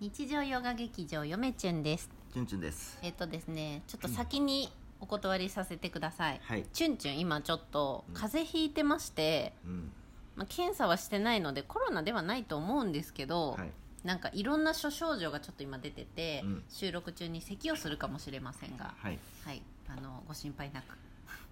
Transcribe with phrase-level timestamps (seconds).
[0.00, 2.08] 日常ヨガ劇場よめちゅんです。
[2.32, 2.96] チュンチュンです。
[3.02, 6.64] えっとですねちょっと先にお断りさせてください、はい。
[6.72, 9.90] チュンチュン今ちょっと風邪ひいてまして、うん。
[10.36, 13.72] まあ、検査はしてないのでコロナではないと思うんですけど、はい。
[14.04, 16.64] なんかいろんな諸症状がちょっと今出てて、うん。
[16.68, 18.94] 収録中に咳をするかもしれませんが。
[18.98, 19.18] はい。
[19.44, 19.62] はい。
[19.88, 20.96] あのご心配なく。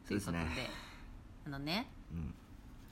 [0.06, 0.46] ということでね
[1.46, 2.32] あのねうん。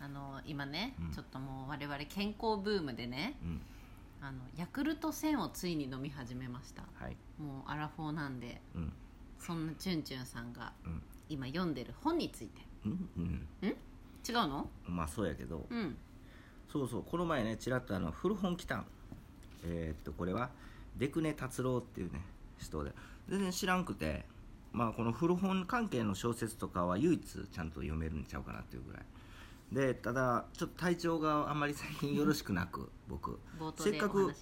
[0.05, 1.13] あの今ね、うん。
[1.13, 3.61] ちょっともう我々健康ブームでねうん
[4.21, 6.83] あのヤクルト1000をついに飲み始めました。
[6.95, 7.17] はい。
[7.39, 8.93] もうアラフォーなんでうん。
[9.39, 11.03] そんなチュンチュンさんがうん。
[11.29, 12.63] 今読んでる本について。
[12.87, 13.49] うんうん？
[13.67, 14.69] 違うの？
[14.87, 15.67] まあそうやけど。
[15.69, 15.97] うん。
[16.73, 18.87] そうそうこの前ねちらっとあの古本来たん。
[19.65, 20.51] えーっとこれは
[20.97, 22.21] デクネ達郎っていうね
[22.59, 22.93] 人で。
[23.29, 24.25] 全然知らんくて
[24.73, 29.03] まあこの古本関係の小説とかは唯一ちゃんと読めるんちゃうかなっていうぐらい
[29.75, 33.41] でただちょっと体調があんまり最近よろしくなく僕。
[33.77, 34.35] せっかくね。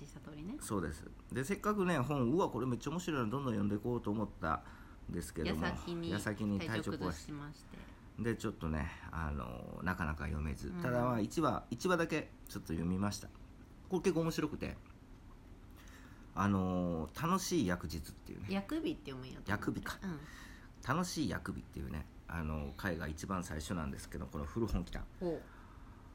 [0.60, 1.04] そうです。
[1.32, 4.62] でせっかくね本うわこれめっちゃ面白いのどんどん読んでいこうと思った
[5.10, 5.62] んですけど矢も
[6.04, 7.78] 矢先に体調崩壊ししまして。
[8.22, 10.82] でちょっとねあのなかなか読めず、うん。
[10.82, 13.28] ただまあ1話一話だけちょっと読みました。
[13.88, 14.76] これ結構面白くて
[16.34, 18.48] あの楽しい薬術っていうね。
[18.50, 19.98] 薬日って読むん薬日か。
[20.02, 20.20] うん。
[20.86, 22.04] 楽しい薬日っていうね
[22.34, 25.38] あの回が一番最初なんですけどこの古本来たほ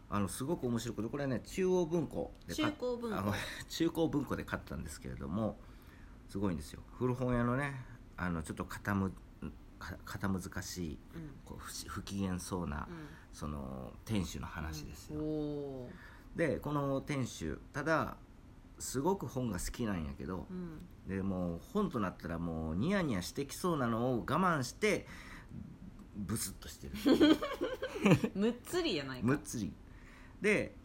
[0.10, 3.34] あのすごく面白くてこれね中央文庫で中高文庫。
[3.70, 5.60] 中高文庫で買ったんですけれども
[6.28, 6.82] すごいんですよ。
[6.98, 9.14] 古本屋のねあのちょっと肩む
[9.80, 11.30] 難しいうん。
[11.46, 15.16] こう不思不機嫌そうな、うその店主の話ですん。
[15.18, 16.38] よ、おー。
[16.38, 18.18] でこの店主ただ
[18.80, 20.80] すごく本が好きなんやけどう、ん。
[21.08, 25.06] でもう本となったらもうニヤニヤしてきそうなのを我慢して
[26.18, 26.94] ブスッとしてる。
[28.36, 29.28] むっつりやないか。
[29.28, 29.72] むっつり。
[30.42, 30.76] で、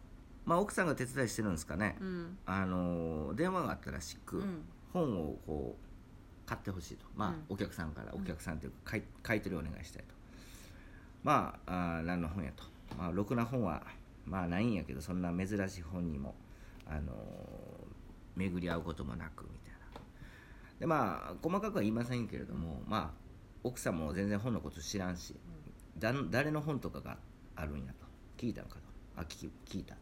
[0.45, 2.37] まあ、奥さんが手伝いしてるんですかね、うん。
[2.45, 4.61] あの電話があったらしく、うん。
[4.91, 7.45] 本をこう買ってほしいと、まあうん。
[7.49, 8.21] お客さんからうん。
[8.21, 10.13] お客さんというか買い取りお願いしたいと。
[11.23, 12.63] まああー何の本やと、
[12.97, 13.85] まあ、ろくな本は
[14.25, 16.35] まあないんやけどそんな珍しい本にも、
[16.85, 17.93] あのー
[18.35, 20.01] 巡り合うこともなくみたいな。
[20.79, 23.22] でまあ細かくは言いませんけれども、まあ
[23.63, 25.35] 奥さんも全然本のこと知らんし、
[25.97, 27.17] だ誰の本とかが
[27.55, 28.05] あるんやと。
[28.37, 28.81] 聞いたのかと。
[29.15, 30.01] あ聞き聞いたと。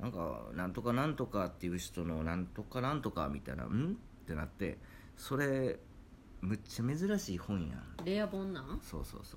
[0.00, 3.92] なんかなんとかなんとかっていう人のなんとかなんとかみたいなうん？
[4.24, 4.76] ってなって
[5.16, 5.78] それ
[6.40, 8.04] むっちゃ珍しい本やん。
[8.04, 8.80] レア本なん？
[8.82, 9.36] そうそうそ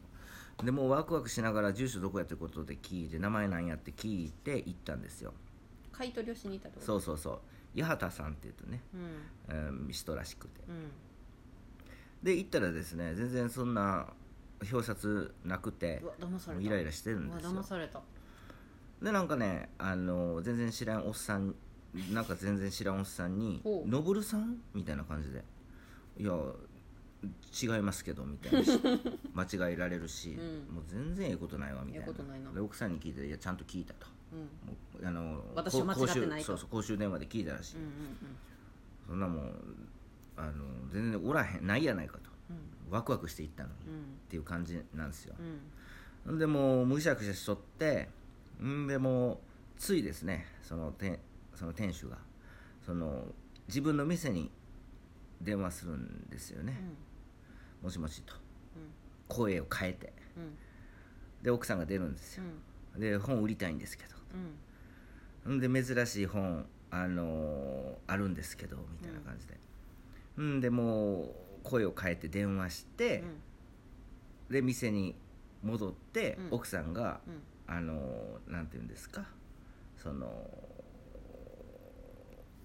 [0.61, 0.65] う。
[0.65, 5.33] でもうワクワクしながら住所どこやってことで聞いて名前なんやって聞いて行ったんですよ。
[5.91, 6.83] 買い取りをしに行ったと？
[6.85, 7.39] そうそうそ
[7.75, 7.81] う。
[7.81, 9.01] 八幡さんって言うとね、うん。
[9.49, 10.61] えー人らしくて。
[10.67, 10.91] うん
[12.23, 14.07] で行ったらですね全然そんな
[14.71, 16.53] 表札なくてうわ騙された。
[16.53, 17.51] もうイライラしてるんうわですよ。
[17.51, 18.01] 騙された。
[19.01, 21.53] でなんかねあの全然知らんおっさん
[22.11, 25.43] なんか全然知らんおっさんにほう「のぼるさん?」みたいな感じで
[26.17, 26.33] 「いや
[27.61, 28.63] 違いますけど」みたいな。
[28.63, 28.79] し
[29.33, 30.75] 間違えられるし、うん。
[30.75, 32.07] もう全然ええことないわみたいな。
[32.07, 32.51] ええことないな。
[32.51, 34.07] で奥さんに聞いて「いやちゃんと聞いた」と。
[34.33, 34.39] うん。
[34.39, 34.47] も
[35.01, 36.43] うあの私は間違ってないと。
[36.43, 37.91] 公衆そうそう公衆電話で聞いたらしい、うんうん。
[39.07, 39.53] そんなもん
[40.37, 42.29] あの全然おらへんないやないかと。
[42.49, 42.53] う
[42.89, 42.91] ん。
[42.93, 44.03] ワクワクしていったのに、っうん。
[44.29, 45.35] ていう感じなんですよ、
[46.27, 46.35] うん。
[46.35, 48.09] んでもうむしゃくしゃしとって
[48.61, 49.37] んでもう
[49.77, 50.45] ついですね。
[50.61, 51.19] その店
[51.55, 52.17] その店主が。
[52.85, 53.25] その
[53.67, 54.49] 自分の店に
[55.41, 56.79] 電話するんですよね、
[57.83, 58.33] もしもしと。
[59.27, 60.13] 声を変えて。
[61.43, 62.43] で奥さんが出るんですよ。
[62.95, 63.01] うん。
[63.01, 64.05] で本売りたいんですけ
[65.45, 65.73] うんどん。
[65.73, 69.59] で珍しい本あのーあるんですけどみたいな感じで、
[70.37, 71.31] うん、でもう
[71.63, 73.23] 声を変えて電話して、
[74.49, 75.15] で店に
[75.63, 76.47] 戻って、うん。
[76.51, 77.19] 奥さんが
[77.67, 79.25] あのなんて言うんですか？
[79.97, 80.31] その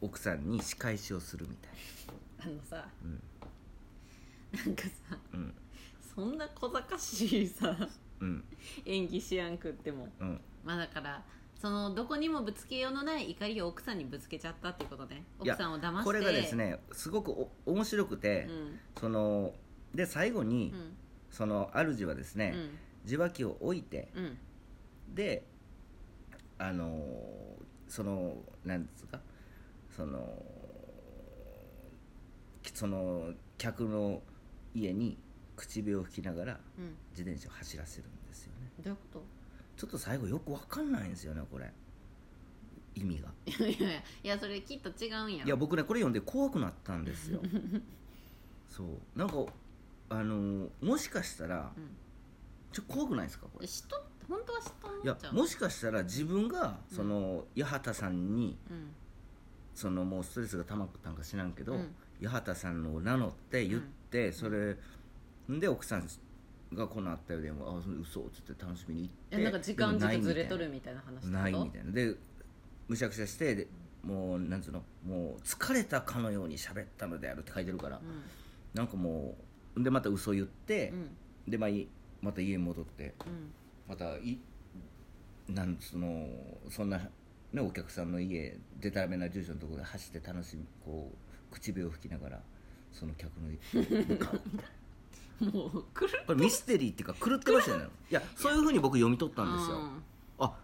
[0.01, 1.73] 奥さんに仕返しをするみたい
[2.41, 3.23] あのさなうん。
[4.67, 5.55] なんかさうん。
[6.15, 7.77] そんな小賢しいさ
[8.21, 8.45] うん。
[8.85, 10.09] 演技しやんくっても。
[10.21, 10.41] うん。
[10.65, 11.25] まあだから
[11.63, 15.23] そのどこにもぶつけようのない怒りを奥さんにぶつけちゃったっていうことね。
[15.39, 16.05] 奥さんを騙して。
[16.05, 18.81] これがですねすごくお面白くて、うん。
[19.01, 19.53] その
[19.95, 20.97] で最後に、うん。
[21.31, 22.71] その主はですね、うん。
[23.07, 24.39] 受話器を置いてうん。
[25.15, 25.47] で
[26.59, 27.01] あの
[27.87, 29.21] そのなんですか
[29.97, 30.43] その
[32.75, 34.21] その客の
[34.75, 35.17] 家に
[35.55, 36.97] 口笛を吹きながらうん。
[37.13, 38.73] 自転車を走らせるんですよね。
[38.81, 39.23] どういうこ
[39.77, 41.73] ちょっと最後よくわかんないんですよねこれ。
[42.95, 43.29] 意味が。
[43.47, 45.47] といやいやいやそれきっと違うんやろ。
[45.47, 47.41] いや僕ねこれ読んで怖くなったんですよ。
[48.69, 49.19] そう。
[49.19, 49.45] なんか
[50.11, 51.89] あのもしかしたらうん。
[52.73, 53.67] ちょ怖くないですかこれ？
[53.67, 54.01] 嫉妬？
[54.29, 58.91] 本当は嫉妬いやになっちゃうもしかしたら自分がその八幡さんにうん。
[59.75, 61.95] そのもうストレスが溜まったんか知らんけど、うん。
[62.23, 64.77] 八幡さんのを名乗って言って、それ
[65.49, 66.07] で奥さん
[66.75, 71.93] がこのあったよでもあそれ嘘っつって楽しみに行ってえなんか時間ちょっとずれとるみたいな話なないみたいな。
[71.93, 72.15] で
[72.89, 73.67] むしゃくしゃしてで
[74.03, 74.83] もうなんつうの？
[75.07, 78.01] もう疲れたかのように喋ったのであるって書いてるから、
[78.75, 79.37] なんかも
[79.77, 81.09] うでまた嘘言ってうん、うん
[81.49, 81.89] でまあい
[82.21, 83.53] また家に戻ってうん。
[83.89, 84.39] またい
[85.49, 86.29] なんつうの
[86.71, 86.99] そんな、
[87.53, 92.41] ね、お客さんの家でたらめな住所のところで走って楽しみこう口笛を吹きながら
[92.93, 94.41] その客の家に向かう。
[94.53, 94.73] みたいな
[95.43, 97.85] もう来るこれミステリーっていうか狂ってましたよね。
[98.11, 100.03] いやそういうふうに僕読み取ったんですよ、うん。
[100.39, 100.55] あ。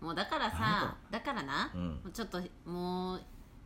[0.00, 0.96] もうだからさか。
[1.10, 1.88] だからな、うん。
[1.88, 3.20] もうちょっともう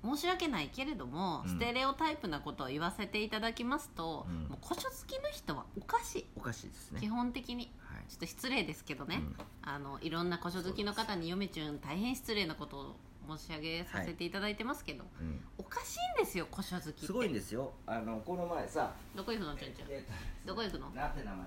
[0.05, 1.51] 申し訳ないけれども、うん。
[1.51, 4.45] ステレオタイプなことを言わせていただきますと、うん。
[4.49, 6.27] もう古書好きの人はおかしい。
[6.37, 7.01] おかしいですね。
[7.01, 7.73] 基本的に。
[7.79, 8.05] はい。
[8.09, 9.37] ちょっと失礼ですけどね、うん。
[9.62, 12.97] あのいろんな古書好きの方に嫁ちゅん大変失礼なことを
[13.28, 17.73] 申し上げさせていただいてますけど、うんおかしいんですよ古書好きすごいんですよ。
[17.87, 19.87] あのこの前さどこ行くのちゅんちゅん？
[19.90, 20.90] えーどこ行くの？
[20.90, 21.46] なんて名前だ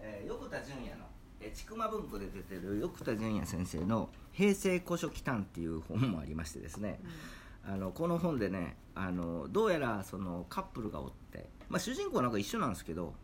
[0.00, 1.04] えー横田純也の
[1.40, 7.00] えー千曲文庫で出てる横田純也先生の「平成古書祈祷」っていう本もありましてですね、
[7.64, 13.14] あのこの本でねあのどうやらそのカップルがおって、まあ、主人公はなんか一緒なんですけど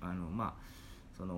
[0.00, 1.36] あのまあその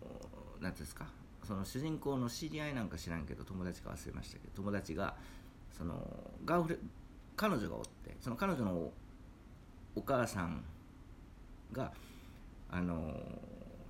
[0.00, 1.06] おなんていうんですか
[1.46, 5.14] その主人公の知り合いなんか知らんけど友達か忘れましたけど友達が
[5.76, 5.94] その
[6.44, 6.78] ガーフレ
[7.36, 8.90] 彼女がおってその彼女の
[9.94, 10.64] お母さん
[11.72, 11.92] が
[12.70, 13.14] あの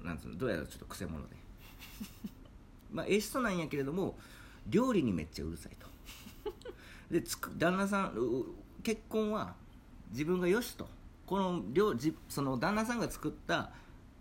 [0.04, 1.36] なんつうのどうやらちょっとくせ者で。
[2.92, 4.18] まあええ人なんやけれども
[4.68, 5.86] 料理にめっちゃうるさいと。
[7.10, 8.44] でつく旦那さん
[8.82, 9.54] 結婚は
[10.10, 10.88] 自分がよしと。
[11.26, 13.72] この料じその旦那さんが作った、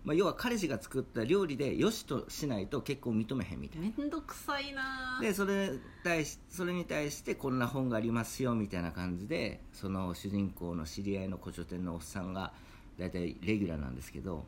[0.05, 3.91] まあ、要は彼氏が作った料理でよしとしないと結婚認めへんみたいな。
[3.97, 5.17] めんどくさいな。
[5.19, 12.53] でそれに対しそれに対してこんな本がありますよみたいな感じでその主人公の知り合いの古書店のおっさんが
[12.99, 14.45] 大体レギュラーなんですけど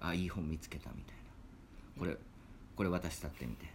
[0.00, 1.22] あいい本見つけたみたいな。
[1.98, 2.16] これ
[2.76, 3.66] これ渡したってみたい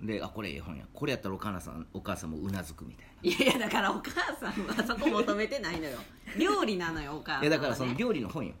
[0.00, 0.06] な。
[0.06, 0.84] であこれええ本や。
[0.94, 3.44] これやったらお母さんお母さんもうなずくみたいな。
[3.44, 5.98] いやいやだからお母さんはそこ求めてないのよ。
[6.38, 8.54] 料理なのよお母さんは、ね、いやだからその料理の本よ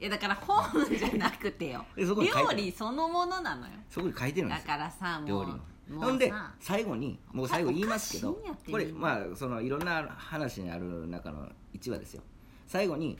[0.00, 0.64] いやだから本
[0.96, 1.84] じゃなくてよ。
[1.96, 2.56] えそこに書いてある。
[2.58, 3.72] 料理そのものなのよ。
[3.90, 4.66] そこに書いてるんですよ。
[4.68, 5.56] だからさもう料理の。
[5.56, 5.62] も
[6.02, 12.22] うほんでさ最後にもう最後言いますけどおかしいんやってこれまあそのいろんな話にある中の1話ですよ。
[12.66, 13.18] 最後に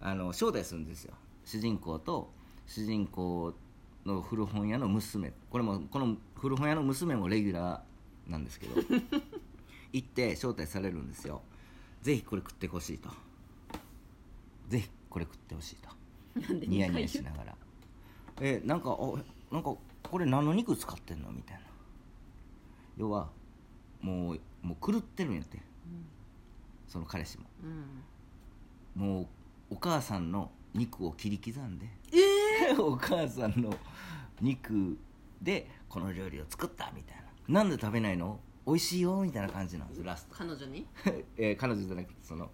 [0.00, 1.14] あの招待するんですよ。
[1.44, 2.32] 主人公と
[2.66, 3.52] 主人公
[4.06, 5.32] の古本屋の娘。
[5.50, 8.80] これもこの古本屋の娘もレギュラーなんですけど
[9.92, 11.42] 行って招待されるんですよ。
[12.00, 13.10] ぜひこれ食ってほしいと。
[14.68, 15.90] ぜひこれ食ってほしいと
[16.68, 17.56] ニヤニヤしながら
[18.40, 21.62] 「えなんかあなんかこれ何の肉使ってんの?」みたいな。
[22.96, 23.28] 要は
[24.00, 25.58] もうもう狂ってるんやって
[26.86, 27.44] その彼氏も。
[28.96, 29.02] うん。
[29.08, 29.26] もう
[29.70, 31.86] お母さんの肉を切り刻んで。
[32.70, 33.76] え お母さんの
[34.40, 34.96] 肉
[35.42, 37.16] でこの料理を作ったみたい
[37.48, 37.62] な。
[37.62, 38.38] なんで食べないの？
[38.66, 40.34] 美味しいよみたいな感じなんですラスト。
[40.36, 40.86] 彼女に？
[41.36, 42.50] えー彼女じゃなくてその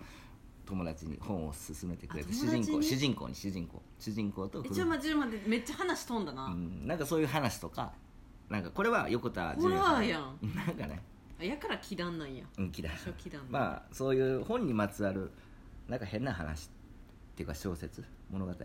[0.71, 7.93] 友達に本を勧めてくれてあ主人公主人公に主人公主人公とえちょ待ってちょ待ってめっちゃ話飛んだな、うん、なんかそういう話とか
[8.49, 10.39] なんかこれは横田純也やん。
[10.43, 11.03] さん なんかね。
[11.41, 12.45] やから気団なんや。
[12.59, 13.41] うん嫌い初期団。
[13.49, 15.31] まあそういう本にまつわる
[15.89, 16.69] なんか変な話っ
[17.37, 18.57] ていうか小説物語、うん、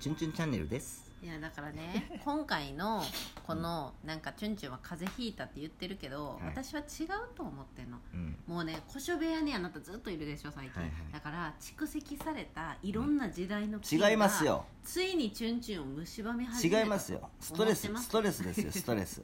[0.00, 3.02] チュンチュンチャンネルですいやだからね今回の
[3.46, 6.54] このなんかチュンチュンは風邪ひいたって言ってるけど、はい。
[6.54, 7.96] 私は違うと思ってんの。
[8.12, 8.36] うん。
[8.46, 14.66] もうね古書部屋にあなたずっといるでしょ最近、はいはいだから蓄積されたいろんな時代の違いますよ。
[14.84, 17.30] ついにチュンチュンを蝕み始めた違いますよ。
[17.40, 18.04] ストレス思ってます？
[18.06, 19.22] ストレスですよストレス。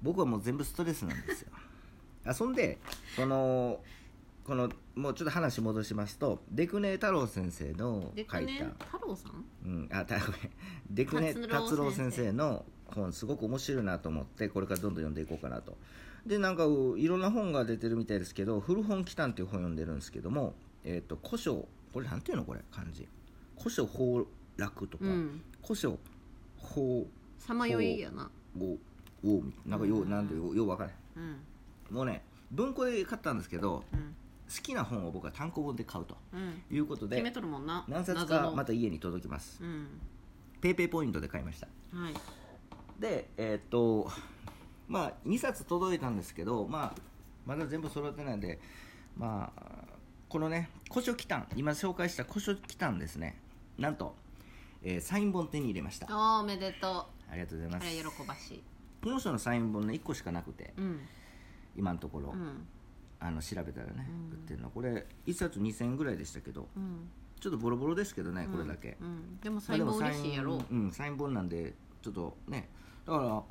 [0.00, 1.50] 僕はもう全部ストレスなんですよ。
[2.24, 2.78] あそんで
[3.14, 3.80] その
[4.46, 9.44] このもうちょっと話戻しますとデクネ太郎先生ので書いねた太郎さん？
[9.64, 10.50] うん、あたごめん。
[10.90, 12.30] デクネ達郎先生。
[12.32, 15.76] の本すごく面白いなと思ってこれからどんどん読んでいこうかなと。
[16.24, 23.08] でなんかういろんな本が出てるみたいですけど「古本祈祷」っていう本読んでるんですけども「えー、と古書」これなんていうのこれ漢字。
[23.58, 24.24] 古書崩
[24.56, 25.42] 落とか、うん。
[25.62, 25.98] 古書
[26.62, 27.06] 崩
[27.38, 28.30] さまよいやな。
[28.58, 28.76] お
[29.24, 31.36] おなんかよう、うんなんでようよう分からへうんん。
[31.90, 32.22] もうね
[32.52, 34.14] 文庫で買ったんですけどうん
[34.48, 36.62] 好きな本を僕は単行本で買うとうん。
[36.70, 37.84] いうこと決めでとるもんな。
[37.88, 39.62] 何冊かまた家に届きます。
[39.62, 39.88] うん。
[40.60, 41.66] ペイペイポイントで買いました。
[41.92, 42.14] はい。
[43.00, 44.10] でえーっと
[44.88, 47.00] まあ2冊届いたんですけど、まあ、
[47.44, 48.58] まだ全部揃ってないんで
[49.16, 49.62] まあ
[50.28, 53.36] このね古書祈祷今紹介した古書祈祷ですね。
[53.78, 54.14] なんと、
[54.82, 56.06] えーサイン本手に入れました。
[56.06, 57.86] おーおめでとありがとうございます。
[57.88, 58.62] 喜ばしい。
[59.02, 60.72] この人のサイン本ね1個しかなくて。
[60.76, 61.00] うん。
[61.76, 62.66] 今のところ、うん
[63.18, 64.30] あの調べたらね、うん。
[64.30, 64.70] 売ってるの。
[64.70, 67.08] これ1冊2000円ぐらいでしたけどうん。
[67.40, 69.38] ちょっとボロボロですけどねこれだけ、うん。
[69.40, 70.60] でもサイン本嬉しいやろ。
[70.70, 72.68] うんサイン本なんでちょっとね
[73.06, 73.42] だから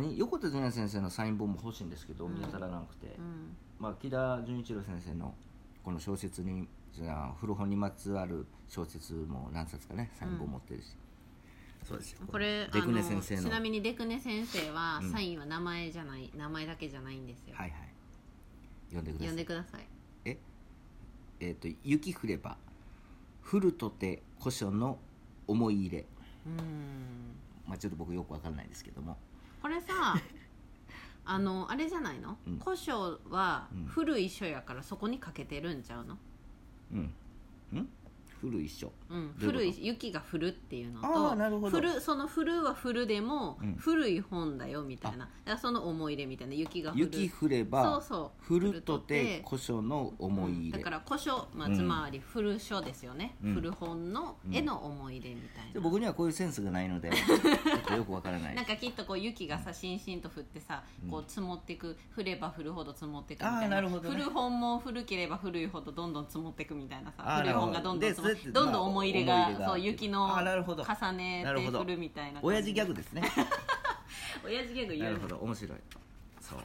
[0.00, 0.18] 何？
[0.18, 2.34] 横田純也先生のサイン本も欲しいんですけど、うん。
[2.34, 3.56] 見当たらなくて、うん。
[3.78, 5.34] まあ、木田純一郎先生の
[5.84, 10.96] この小説にじゃあ古本にまつわる小説も何冊かねサイン本持ってるし、
[11.88, 12.18] そうですよ。
[12.30, 13.42] これデクネ先生の。
[13.42, 15.12] ちなみにデクネ先生は、うん。
[15.12, 17.88] サインは名前じゃない名前だけじゃないんですよ、はいはい
[18.90, 19.32] 読んでくだ呼さい。
[19.32, 19.86] んでください。
[20.24, 20.38] え？
[21.40, 22.56] えっ、と「雪降れば
[23.50, 24.98] 降るとて古書の
[25.46, 26.06] 思い入れ。
[26.46, 27.34] うん」
[27.66, 29.16] まあちょっと僕よくわかんないですけども。
[29.62, 30.14] これさ
[31.24, 32.58] あのあれじゃないの、うん。
[32.58, 33.84] 古書はうん。
[33.84, 36.18] 古い書やからそこにかけてるんちゃうの、
[36.92, 37.14] うん。
[37.74, 37.76] う
[38.46, 39.52] ん古い書うん、どういうこと？
[39.52, 41.76] 古い雪が降るっていうのあとーなるほど。
[41.76, 43.74] 降るその降るは降るでも、うん。
[43.74, 45.28] 古い本だよみたいな。
[45.58, 47.00] その思い入れみたいな雪が降る。
[47.00, 48.54] 雪降ればそうそう。
[48.54, 51.76] 降るとて古書の思い入れ、だから古書、まあ、うん。
[51.76, 53.54] つまり古書ですよね、うん。
[53.54, 58.54] 古本の絵の思い出みたいな、で僕にはこういうセンスがないので ちょっとよくわからない。
[58.54, 63.76] なんかきっとこう雪がさしんしんと降ってさ、こう積もっていく降れば降るほど積もっていくみたいな。
[63.76, 64.16] なるほどね。
[64.16, 73.22] 古本も古ければ古いほどどんどん積もっていくみたいなさ古い本がどんどん積もなるほどでどんどん思い入れが,、そう雪の重ねて降るみたいな親父ギャグですね
[74.44, 75.78] 親父ギャグ言うなるほど面白い。
[76.40, 76.58] そう。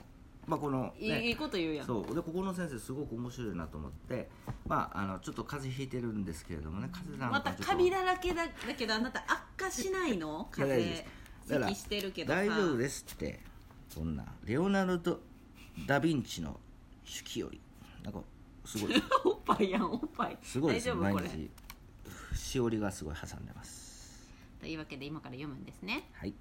[0.48, 1.88] まあこの、いいいいこと言うやん。
[1.88, 2.16] そう。
[2.16, 4.30] でここの先生すごく面白いなと思って
[4.68, 7.78] まああのちょっと風邪ひいてるんですけれどもね風邪なまたのかちょっと。
[7.78, 10.48] カビだらけだだけどあなた悪化しないの？
[10.52, 11.04] 風す
[11.50, 12.40] だから咳してるけどさ。
[12.40, 13.40] 大丈夫ですって
[13.90, 15.20] そんなレオナルド・
[15.88, 16.60] ダ・ヴィンチの
[17.06, 17.60] 手記より。
[18.04, 18.22] なんか
[18.66, 18.94] すごい。
[19.26, 20.38] おっぱいやんおっぱい。
[20.42, 21.22] すごいですよ大丈夫？
[21.22, 21.50] 毎日。
[22.36, 24.30] しおりがすごい挟んでます。
[24.60, 26.10] というわけで今から読むんですね。
[26.14, 26.34] はい